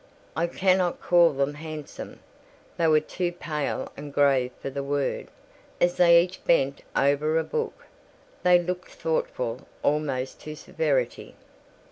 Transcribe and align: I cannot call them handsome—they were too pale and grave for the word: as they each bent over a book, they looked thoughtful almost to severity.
I 0.35 0.47
cannot 0.47 0.99
call 0.99 1.29
them 1.31 1.53
handsome—they 1.53 2.87
were 2.87 2.99
too 2.99 3.31
pale 3.31 3.91
and 3.95 4.11
grave 4.11 4.49
for 4.59 4.71
the 4.71 4.81
word: 4.81 5.27
as 5.79 5.97
they 5.97 6.23
each 6.23 6.43
bent 6.43 6.81
over 6.95 7.37
a 7.37 7.43
book, 7.43 7.85
they 8.41 8.57
looked 8.59 8.89
thoughtful 8.89 9.67
almost 9.83 10.39
to 10.41 10.55
severity. 10.55 11.35